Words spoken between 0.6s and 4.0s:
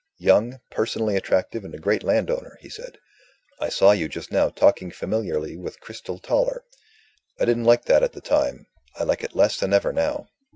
personally attractive, and a great landowner," he said. "I saw